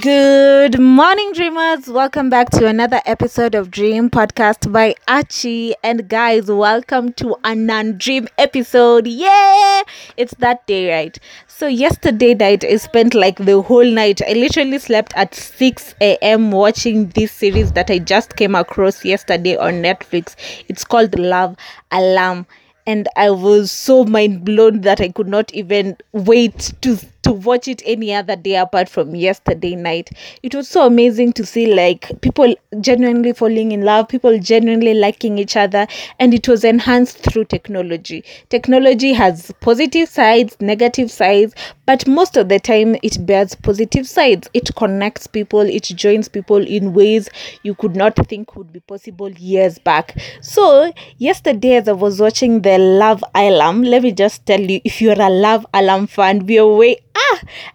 Good 0.00 0.78
morning, 0.78 1.32
dreamers. 1.32 1.86
Welcome 1.86 2.28
back 2.28 2.50
to 2.50 2.66
another 2.66 3.00
episode 3.06 3.54
of 3.54 3.70
Dream 3.70 4.10
Podcast 4.10 4.70
by 4.70 4.94
Archie. 5.08 5.74
And 5.82 6.06
guys, 6.06 6.48
welcome 6.48 7.14
to 7.14 7.36
a 7.44 7.54
non 7.54 7.96
dream 7.96 8.28
episode. 8.36 9.06
Yeah, 9.06 9.82
it's 10.18 10.34
that 10.34 10.66
day, 10.66 10.92
right? 10.92 11.18
So, 11.46 11.66
yesterday 11.66 12.34
night, 12.34 12.62
I 12.62 12.76
spent 12.76 13.14
like 13.14 13.38
the 13.38 13.62
whole 13.62 13.86
night. 13.86 14.20
I 14.28 14.34
literally 14.34 14.78
slept 14.78 15.14
at 15.16 15.34
6 15.34 15.94
a.m. 16.02 16.50
watching 16.50 17.08
this 17.10 17.32
series 17.32 17.72
that 17.72 17.90
I 17.90 17.98
just 17.98 18.36
came 18.36 18.54
across 18.54 19.02
yesterday 19.02 19.56
on 19.56 19.74
Netflix. 19.82 20.36
It's 20.68 20.84
called 20.84 21.18
Love 21.18 21.56
Alarm 21.90 22.46
and 22.86 23.08
I 23.16 23.30
was 23.30 23.72
so 23.72 24.04
mind 24.04 24.44
blown 24.44 24.82
that 24.82 25.00
I 25.00 25.08
could 25.08 25.26
not 25.26 25.52
even 25.52 25.96
wait 26.12 26.72
to 26.82 26.96
to 27.26 27.32
watch 27.32 27.66
it 27.66 27.82
any 27.84 28.14
other 28.14 28.36
day 28.36 28.54
apart 28.54 28.88
from 28.88 29.16
yesterday 29.16 29.74
night. 29.74 30.10
It 30.44 30.54
was 30.54 30.68
so 30.68 30.86
amazing 30.86 31.32
to 31.32 31.44
see 31.44 31.74
like 31.74 32.20
people 32.20 32.54
genuinely 32.80 33.32
falling 33.32 33.72
in 33.72 33.82
love, 33.82 34.08
people 34.08 34.38
genuinely 34.38 34.94
liking 34.94 35.36
each 35.36 35.56
other, 35.56 35.88
and 36.20 36.32
it 36.32 36.46
was 36.46 36.62
enhanced 36.62 37.18
through 37.18 37.46
technology. 37.46 38.22
Technology 38.48 39.12
has 39.12 39.52
positive 39.60 40.08
sides, 40.08 40.56
negative 40.60 41.10
sides, 41.10 41.52
but 41.84 42.06
most 42.06 42.36
of 42.36 42.48
the 42.48 42.60
time 42.60 42.94
it 43.02 43.26
bears 43.26 43.56
positive 43.56 44.06
sides. 44.06 44.48
It 44.54 44.76
connects 44.76 45.26
people, 45.26 45.62
it 45.62 45.82
joins 45.82 46.28
people 46.28 46.64
in 46.64 46.94
ways 46.94 47.28
you 47.64 47.74
could 47.74 47.96
not 47.96 48.14
think 48.28 48.54
would 48.54 48.72
be 48.72 48.78
possible 48.78 49.30
years 49.32 49.80
back. 49.80 50.16
So, 50.42 50.92
yesterday 51.18 51.74
as 51.74 51.88
I 51.88 51.92
was 51.92 52.20
watching 52.20 52.62
the 52.62 52.78
Love 52.78 53.24
Alarm, 53.34 53.82
let 53.82 54.04
me 54.04 54.12
just 54.12 54.46
tell 54.46 54.60
you 54.60 54.80
if 54.84 55.02
you're 55.02 55.20
a 55.20 55.28
Love 55.28 55.66
Alarm 55.74 56.06
fan, 56.06 56.46
we 56.46 56.60
are 56.60 56.68
way 56.68 56.98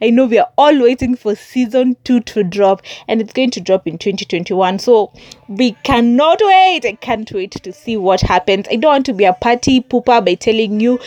i 0.02 0.10
know 0.10 0.26
we 0.26 0.40
are 0.40 0.50
all 0.58 0.82
waiting 0.82 1.16
for 1.16 1.36
season 1.36 1.96
2 2.04 2.20
to 2.22 2.44
drop 2.44 2.82
and 3.08 3.22
it's 3.22 3.34
going 3.34 3.52
to 3.52 3.62
drop 3.62 3.88
in 3.88 3.98
2021 3.98 4.80
so 4.80 5.12
we 5.48 5.74
cannot 5.84 6.40
wait. 6.42 6.86
I 6.86 6.94
can't 6.94 7.30
wait 7.32 7.52
to 7.52 7.74
see 7.74 7.98
what 7.98 8.22
happens. 8.22 8.68
I 8.70 8.78
don't 8.78 8.92
want 8.92 9.06
to 9.08 9.14
be 9.14 9.26
a 9.26 9.34
party 9.34 9.82
pooper 9.82 10.24
by 10.24 10.36
telling 10.36 10.80
you 10.80 11.00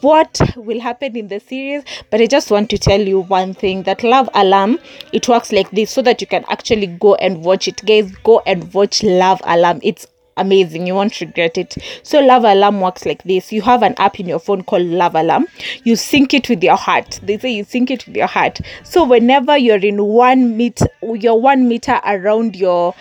what 0.00 0.40
will 0.54 0.78
happen 0.78 1.16
in 1.16 1.26
the 1.26 1.40
series 1.40 1.82
but 2.08 2.20
i 2.20 2.26
just 2.26 2.52
want 2.52 2.70
to 2.70 2.78
tell 2.78 3.00
you 3.00 3.18
one 3.18 3.52
thing 3.52 3.82
that 3.82 4.04
love 4.04 4.28
alarm 4.32 4.78
it 5.12 5.26
works 5.26 5.50
like 5.50 5.68
this 5.72 5.90
so 5.90 6.00
that 6.00 6.20
you 6.20 6.26
can 6.28 6.44
actually 6.48 6.86
go 6.86 7.16
and 7.16 7.44
watch 7.44 7.66
it. 7.66 7.84
Guys 7.84 8.14
go 8.22 8.40
and 8.46 8.72
watch 8.72 9.02
love 9.02 9.42
alarm. 9.44 9.80
It's 9.82 10.06
amazing. 10.36 10.86
You 10.86 10.94
won't 10.94 11.20
regret 11.20 11.58
it. 11.58 11.76
So 12.02 12.20
love 12.20 12.44
alarm 12.44 12.80
works 12.80 13.04
like 13.04 13.22
this. 13.24 13.52
You 13.52 13.62
have 13.62 13.82
an 13.82 13.94
app 13.98 14.18
in 14.20 14.26
your 14.26 14.38
phone 14.38 14.62
called 14.62 14.86
love 14.86 15.14
alarm. 15.14 15.46
You 15.84 15.96
sync 15.96 16.34
it 16.34 16.48
with 16.48 16.62
your 16.62 16.76
heart. 16.76 17.20
They 17.22 17.38
say 17.38 17.50
you 17.50 17.64
sync 17.64 17.90
it 17.90 18.06
with 18.06 18.16
your 18.16 18.26
heart. 18.26 18.60
So 18.84 19.04
whenever 19.04 19.56
you're 19.56 19.76
in 19.76 20.02
one 20.02 20.56
meter 20.56 20.86
you're 21.02 21.36
one 21.36 21.68
meter 21.68 22.00
around 22.04 22.56
your 22.56 22.94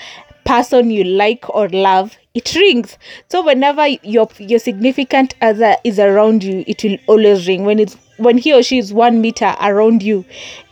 person 0.45 0.89
you 0.91 1.03
like 1.03 1.49
or 1.49 1.67
love 1.69 2.17
it 2.33 2.53
rings 2.55 2.97
so 3.29 3.43
whenever 3.43 3.87
your 3.87 4.27
your 4.39 4.59
significant 4.59 5.35
other 5.41 5.75
is 5.83 5.99
around 5.99 6.43
you 6.43 6.63
it 6.67 6.83
will 6.83 6.97
always 7.07 7.47
ring 7.47 7.65
when 7.65 7.79
it's 7.79 7.97
when 8.17 8.37
he 8.37 8.53
or 8.53 8.61
she 8.61 8.77
is 8.77 8.93
one 8.93 9.19
meter 9.19 9.55
around 9.59 10.03
you 10.03 10.23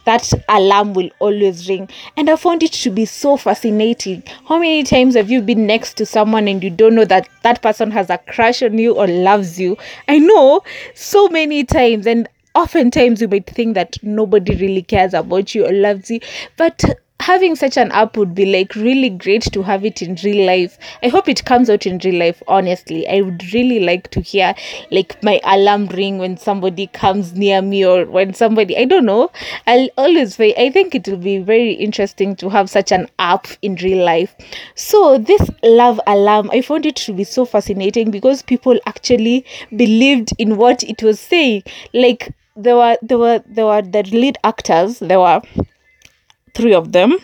that 0.09 0.31
alarm 0.49 0.95
will 0.95 1.11
always 1.19 1.69
ring. 1.69 1.87
And 2.17 2.31
I 2.31 2.35
found 2.35 2.63
it 2.63 2.71
to 2.71 2.89
be 2.89 3.05
so 3.05 3.37
fascinating. 3.37 4.23
How 4.47 4.57
many 4.57 4.81
times 4.81 5.15
have 5.15 5.29
you 5.29 5.39
been 5.39 5.67
next 5.67 5.97
to 5.97 6.05
someone 6.05 6.47
and 6.47 6.63
you 6.63 6.71
don't 6.71 6.95
know 6.95 7.05
that 7.05 7.29
that 7.43 7.61
person 7.61 7.91
has 7.91 8.09
a 8.09 8.17
crush 8.17 8.63
on 8.63 8.79
you 8.79 8.95
or 8.95 9.05
loves 9.05 9.59
you? 9.59 9.77
I 10.07 10.17
know 10.17 10.63
so 10.95 11.27
many 11.29 11.63
times, 11.63 12.07
and 12.07 12.27
oftentimes 12.55 13.21
you 13.21 13.27
might 13.27 13.45
think 13.45 13.75
that 13.75 13.97
nobody 14.01 14.55
really 14.55 14.81
cares 14.81 15.13
about 15.13 15.53
you 15.53 15.67
or 15.67 15.71
loves 15.71 16.09
you, 16.09 16.21
but 16.57 16.83
having 17.19 17.55
such 17.55 17.77
an 17.77 17.91
app 17.91 18.17
would 18.17 18.33
be 18.33 18.45
like 18.45 18.75
really 18.75 19.09
great 19.09 19.43
to 19.43 19.61
have 19.61 19.83
it 19.85 20.01
in 20.01 20.15
real 20.23 20.45
life. 20.45 20.77
I 21.03 21.09
hope 21.09 21.27
it 21.27 21.45
comes 21.45 21.69
out 21.69 21.85
in 21.85 21.99
real 21.99 22.15
life, 22.15 22.41
honestly. 22.47 23.07
I 23.07 23.21
would 23.21 23.53
really 23.53 23.79
like 23.81 24.09
to 24.11 24.21
hear 24.21 24.55
like 24.91 25.21
my 25.21 25.39
alarm 25.43 25.87
ring 25.87 26.17
when 26.17 26.37
somebody 26.37 26.87
comes 26.87 27.33
near 27.33 27.61
me 27.61 27.85
or 27.85 28.05
when 28.05 28.33
somebody, 28.33 28.77
I 28.77 28.85
don't 28.85 29.05
know. 29.05 29.31
I'll 29.67 29.89
always 29.97 30.35
say, 30.35 30.53
I 30.55 30.71
think 30.71 30.95
it 30.95 31.07
will 31.07 31.17
be 31.17 31.39
very 31.39 31.73
interesting 31.73 32.35
to 32.37 32.49
have 32.49 32.69
such 32.69 32.91
an 32.91 33.07
app 33.19 33.47
in 33.61 33.75
real 33.75 34.03
life. 34.03 34.35
So, 34.75 35.17
this 35.17 35.49
love 35.63 35.99
alarm, 36.07 36.49
I 36.51 36.61
found 36.61 36.85
it 36.85 36.95
to 36.97 37.13
be 37.13 37.23
so 37.25 37.45
fascinating 37.45 38.11
because 38.11 38.41
people 38.41 38.79
actually 38.85 39.45
believed 39.75 40.31
in 40.37 40.57
what 40.57 40.83
it 40.83 41.03
was 41.03 41.19
saying. 41.19 41.63
Like, 41.93 42.33
there 42.55 42.75
were 42.75 42.97
there 43.01 43.17
were 43.17 43.41
there 43.47 43.65
were 43.65 43.81
the 43.81 44.03
lead 44.03 44.37
actors 44.43 44.99
there 44.99 45.19
were 45.19 45.41
three 46.53 46.73
of 46.73 46.91
them. 46.91 47.17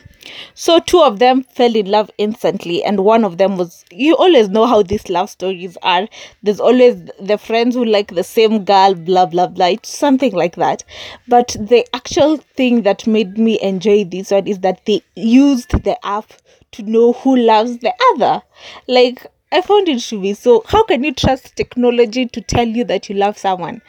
So 0.56 0.80
two 0.80 1.02
of 1.02 1.20
them 1.20 1.44
fell 1.44 1.76
in 1.76 1.86
love 1.86 2.10
instantly, 2.18 2.84
and 2.84 3.02
one 3.06 3.24
of 3.24 3.38
them 3.38 3.58
was. 3.58 3.86
You 3.92 4.16
always 4.16 4.50
know 4.50 4.66
how 4.66 4.82
these 4.82 5.08
love 5.08 5.30
stories 5.30 5.78
are. 5.84 6.08
There's 6.42 6.60
always 6.60 7.04
the 7.20 7.38
friends 7.38 7.76
who 7.76 7.86
like 7.86 8.16
the 8.16 8.24
same 8.24 8.66
girl, 8.66 8.96
blah 8.96 9.28
blah 9.28 9.48
blah. 9.48 9.68
It's 9.68 9.96
something 9.96 10.34
like 10.34 10.56
that. 10.56 10.84
But 11.28 11.56
the 11.60 11.86
actual 11.94 12.38
thing 12.38 12.82
that 12.84 13.06
made 13.06 13.38
me 13.38 13.62
enjoy 13.62 14.06
this 14.06 14.32
one 14.32 14.48
is 14.48 14.60
that 14.60 14.86
they 14.86 15.04
used 15.16 15.70
the 15.84 15.98
app 16.06 16.34
to 16.72 16.84
know 16.84 17.14
who 17.14 17.36
loves 17.36 17.78
the 17.78 17.94
other. 18.14 18.42
Like 18.88 19.28
I 19.56 19.62
found 19.62 19.88
it 19.88 20.02
to 20.02 20.20
be 20.20 20.34
so. 20.34 20.64
How 20.68 20.84
can 20.84 21.06
you 21.06 21.14
trust 21.14 21.56
technology 21.56 22.26
to 22.26 22.42
tell 22.42 22.68
you 22.68 22.84
that 22.84 23.08
you 23.08 23.16
love 23.16 23.38
someone? 23.38 23.82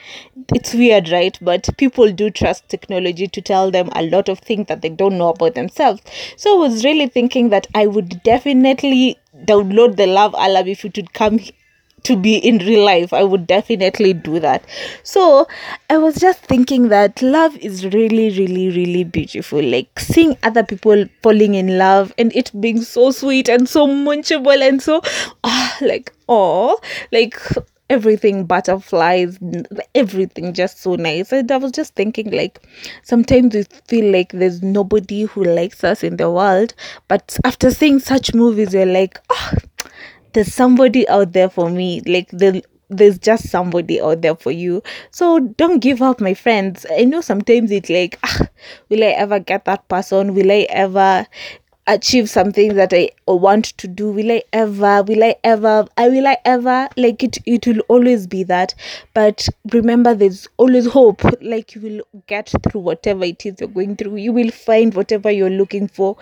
It's 0.54 0.72
weird, 0.72 1.08
right? 1.08 1.36
But 1.42 1.68
people 1.76 2.12
do 2.12 2.30
trust 2.30 2.68
technology 2.68 3.26
to 3.26 3.42
tell 3.42 3.72
them 3.72 3.88
a 3.90 4.04
lot 4.04 4.28
of 4.28 4.38
things 4.38 4.68
that 4.68 4.82
they 4.82 4.90
don't 4.90 5.18
know 5.18 5.30
about 5.30 5.56
themselves. 5.56 6.02
So 6.36 6.54
I 6.54 6.68
was 6.68 6.84
really 6.84 7.08
thinking 7.08 7.48
that 7.48 7.66
I 7.74 7.88
would 7.88 8.22
definitely 8.22 9.16
download 9.44 9.96
the 9.96 10.06
love 10.06 10.36
alarm 10.38 10.68
if 10.68 10.84
it 10.84 10.96
would 10.96 11.12
come 11.12 11.40
to 12.06 12.16
be 12.16 12.36
in 12.36 12.58
real 12.58 12.84
life, 12.84 13.12
I 13.12 13.24
would 13.24 13.48
definitely 13.48 14.12
do 14.12 14.38
that. 14.38 14.64
So 15.02 15.48
I 15.90 15.98
was 15.98 16.14
just 16.14 16.40
thinking 16.40 16.88
that 16.88 17.20
love 17.20 17.56
is 17.56 17.84
really, 17.84 18.30
really, 18.30 18.68
really 18.68 19.02
beautiful. 19.02 19.60
Like 19.60 19.98
seeing 19.98 20.36
other 20.44 20.62
people 20.62 21.06
falling 21.22 21.56
in 21.56 21.78
love 21.78 22.14
and 22.16 22.34
it 22.36 22.52
being 22.60 22.80
so 22.80 23.10
sweet 23.10 23.48
and 23.48 23.68
so 23.68 23.88
munchable 23.88 24.60
and 24.66 24.80
so 24.80 25.00
ah, 25.42 25.76
like 25.80 26.12
oh, 26.28 26.78
like 27.10 27.40
everything 27.88 28.44
butterflies 28.44 29.38
everything 29.94 30.52
just 30.52 30.80
so 30.80 30.96
nice 30.96 31.30
and 31.30 31.52
i 31.52 31.56
was 31.56 31.70
just 31.70 31.94
thinking 31.94 32.28
like 32.32 32.60
sometimes 33.04 33.54
we 33.54 33.62
feel 33.86 34.10
like 34.10 34.32
there's 34.32 34.60
nobody 34.60 35.22
who 35.22 35.44
likes 35.44 35.84
us 35.84 36.02
in 36.02 36.16
the 36.16 36.28
world 36.28 36.74
but 37.06 37.38
after 37.44 37.70
seeing 37.70 38.00
such 38.00 38.34
movies 38.34 38.74
you're 38.74 38.84
like 38.84 39.20
oh 39.30 39.52
there's 40.36 40.52
somebody 40.52 41.08
out 41.08 41.32
there 41.32 41.48
for 41.48 41.70
me 41.70 42.02
like 42.04 42.28
the 42.30 42.62
there's 42.90 43.18
just 43.18 43.48
somebody 43.48 43.98
out 44.00 44.20
there 44.20 44.36
for 44.36 44.50
you 44.52 44.82
so 45.10 45.38
don't 45.40 45.80
give 45.80 46.02
up 46.02 46.20
my 46.20 46.34
friends 46.34 46.84
i 46.98 47.04
know 47.04 47.22
sometimes 47.22 47.70
it's 47.70 47.88
like 47.88 48.18
ah, 48.24 48.46
will 48.90 49.02
i 49.02 49.08
ever 49.08 49.40
get 49.40 49.64
that 49.64 49.88
person 49.88 50.34
will 50.34 50.52
i 50.52 50.66
ever 50.68 51.26
achieve 51.86 52.28
something 52.28 52.74
that 52.74 52.92
I 52.92 53.10
want 53.26 53.66
to 53.78 53.88
do? 53.88 54.10
Will 54.10 54.32
I 54.32 54.42
ever? 54.52 55.02
Will 55.04 55.22
I 55.22 55.36
ever? 55.44 55.86
I 55.96 56.08
will 56.08 56.26
I 56.26 56.36
ever? 56.44 56.88
Like 56.96 57.22
it 57.22 57.38
it 57.46 57.66
will 57.66 57.80
always 57.88 58.26
be 58.26 58.42
that. 58.44 58.74
But 59.14 59.48
remember 59.72 60.14
there's 60.14 60.48
always 60.56 60.86
hope. 60.86 61.22
Like 61.46 61.74
you 61.74 61.80
will 61.80 62.22
get 62.26 62.52
through 62.64 62.80
whatever 62.80 63.24
it 63.24 63.46
is 63.46 63.60
you're 63.60 63.68
going 63.68 63.96
through. 63.96 64.16
You 64.16 64.32
will 64.32 64.50
find 64.50 64.94
whatever 64.94 65.30
you're 65.30 65.50
looking 65.50 65.86
for. 65.86 66.16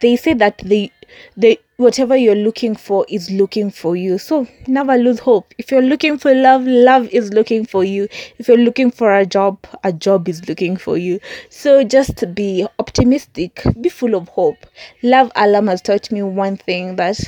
They 0.00 0.14
say 0.16 0.34
that 0.34 0.58
the 0.58 0.92
the 1.36 1.58
whatever 1.76 2.16
you're 2.16 2.34
looking 2.34 2.74
for 2.74 3.06
is 3.08 3.30
looking 3.30 3.70
for 3.70 3.94
you. 3.94 4.18
So 4.18 4.46
never 4.66 4.96
lose 4.96 5.20
hope. 5.20 5.54
If 5.58 5.70
you're 5.70 5.82
looking 5.82 6.18
for 6.18 6.34
love, 6.34 6.66
love 6.66 7.08
is 7.10 7.32
looking 7.32 7.64
for 7.64 7.84
you. 7.84 8.08
If 8.38 8.48
you're 8.48 8.56
looking 8.56 8.90
for 8.90 9.14
a 9.14 9.24
job, 9.24 9.64
a 9.84 9.92
job 9.92 10.28
is 10.28 10.48
looking 10.48 10.76
for 10.76 10.96
you. 10.96 11.20
So 11.50 11.84
just 11.84 12.34
be 12.34 12.66
optimistic, 12.78 13.62
be 13.80 13.88
full 13.88 14.14
of 14.14 14.28
hope. 14.28 14.66
Love 15.02 15.30
Alarm 15.36 15.68
has 15.68 15.82
taught 15.82 16.10
me 16.10 16.22
one 16.22 16.56
thing 16.56 16.96
that 16.96 17.20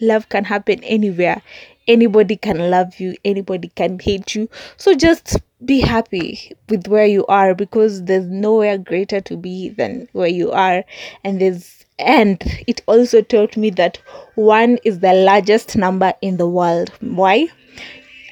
love 0.00 0.28
can 0.28 0.44
happen 0.44 0.82
anywhere. 0.84 1.42
Anybody 1.86 2.36
can 2.36 2.70
love 2.70 2.98
you, 2.98 3.14
anybody 3.24 3.68
can 3.74 3.98
hate 3.98 4.34
you. 4.34 4.48
So 4.76 4.94
just 4.94 5.38
be 5.66 5.80
happy 5.80 6.52
with 6.68 6.86
where 6.86 7.06
you 7.06 7.26
are 7.26 7.54
because 7.54 8.04
there's 8.04 8.26
nowhere 8.26 8.78
greater 8.78 9.20
to 9.22 9.36
be 9.36 9.70
than 9.70 10.08
where 10.12 10.28
you 10.28 10.52
are. 10.52 10.84
And 11.22 11.40
there's 11.40 11.84
and 11.98 12.42
it 12.66 12.82
also 12.86 13.22
taught 13.22 13.56
me 13.56 13.70
that 13.70 13.98
one 14.34 14.78
is 14.84 14.98
the 14.98 15.12
largest 15.12 15.76
number 15.76 16.12
in 16.22 16.36
the 16.36 16.48
world. 16.48 16.90
Why? 17.00 17.48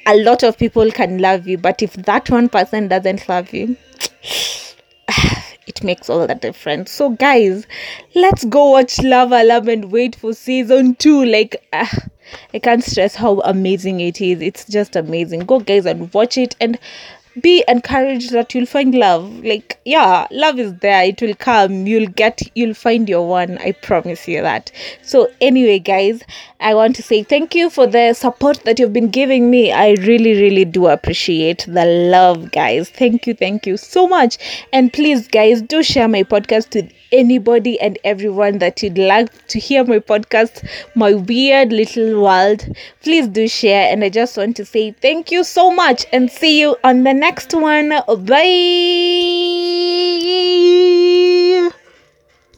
A 0.05 0.17
lot 0.17 0.43
of 0.43 0.57
people 0.57 0.91
can 0.91 1.19
love 1.19 1.47
you 1.47 1.57
but 1.57 1.81
if 1.81 1.93
that 1.93 2.29
one 2.29 2.49
person 2.49 2.89
doesn't 2.89 3.29
love 3.29 3.53
you 3.53 3.77
it 5.67 5.83
makes 5.83 6.09
all 6.09 6.27
the 6.27 6.35
difference. 6.35 6.91
So 6.91 7.11
guys 7.11 7.65
let's 8.15 8.43
go 8.45 8.71
watch 8.71 9.01
love 9.01 9.31
alarm 9.31 9.69
and 9.69 9.91
wait 9.91 10.15
for 10.15 10.33
season 10.33 10.95
two. 10.95 11.23
Like 11.23 11.55
uh, 11.71 11.87
i 12.53 12.59
can't 12.59 12.83
stress 12.83 13.15
how 13.15 13.39
amazing 13.41 13.99
it 14.01 14.19
is. 14.21 14.41
It's 14.41 14.65
just 14.65 14.95
amazing. 14.95 15.41
Go 15.41 15.59
guys 15.59 15.85
and 15.85 16.13
watch 16.13 16.37
it. 16.37 16.55
And 16.59 16.77
be 17.41 17.63
encouraged 17.67 18.31
that 18.31 18.53
you'll 18.53 18.65
find 18.65 18.93
love. 18.93 19.43
Like 19.43 19.79
yeah 19.85 20.27
love 20.31 20.59
is 20.59 20.73
there. 20.75 21.03
It 21.03 21.21
will 21.21 21.35
come. 21.35 21.87
You'll 21.87 22.09
get 22.09 22.41
you'll 22.55 22.73
find 22.73 23.09
your 23.09 23.27
one. 23.27 23.57
I 23.57 23.71
promise 23.71 24.27
you 24.27 24.41
that. 24.41 24.71
So 25.01 25.29
anyway 25.41 25.79
guys 25.79 26.21
i 26.59 26.73
want 26.73 26.95
to 26.95 27.03
say 27.03 27.23
thank 27.23 27.53
you 27.55 27.69
for 27.69 27.85
the 27.87 28.13
support 28.13 28.63
that 28.63 28.79
you've 28.79 28.93
been 28.93 29.09
giving 29.09 29.49
me. 29.49 29.71
I 29.71 29.91
really 29.93 30.33
really 30.41 30.65
do 30.65 30.87
appreciate 30.87 31.65
the 31.67 31.85
love 31.85 32.51
guys. 32.51 32.89
Thank 32.89 33.27
you 33.27 33.33
thank 33.33 33.65
you 33.65 33.77
so 33.77 34.07
much. 34.07 34.37
And 34.71 34.91
please 34.93 35.27
guys 35.27 35.61
do 35.61 35.83
share 35.83 36.07
my 36.07 36.23
podcast 36.23 36.75
with 36.75 36.91
anybody 37.13 37.79
and 37.79 37.97
everyone 38.03 38.57
that 38.57 38.83
you'd 38.83 38.97
like 38.97 39.29
to 39.47 39.59
hear 39.59 39.83
my 39.85 39.99
podcast 39.99 40.67
my 40.95 41.13
weird 41.13 41.71
little 41.71 42.21
world 42.23 42.67
please 43.01 43.27
do 43.27 43.47
share. 43.47 43.91
And 43.91 44.03
i 44.03 44.09
just 44.09 44.35
want 44.37 44.57
to 44.57 44.65
say 44.65 44.91
thank 44.91 45.31
you 45.31 45.43
so 45.43 45.71
much 45.71 46.05
and 46.11 46.29
see 46.31 46.59
you 46.59 46.75
on 46.83 47.03
the 47.03 47.13
next 47.13 47.53
one. 47.53 47.89
Bye 47.89 48.53